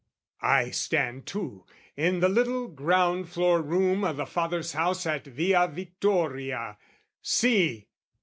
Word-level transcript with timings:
I 0.41 0.71
stand 0.71 1.27
too 1.27 1.67
in 1.95 2.21
the 2.21 2.27
little 2.27 2.67
ground 2.67 3.29
floor 3.29 3.61
room 3.61 4.03
O' 4.03 4.11
the 4.11 4.25
father's 4.25 4.73
house 4.73 5.05
at 5.05 5.25
Via 5.25 5.67
Vittoria: 5.67 6.79
see! 7.21 7.87